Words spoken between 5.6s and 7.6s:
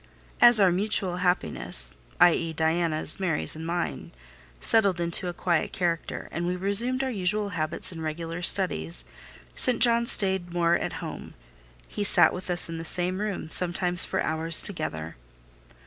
character, and we resumed our usual